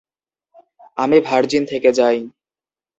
[0.97, 2.17] আমি ভার্জিন থেকে যাই।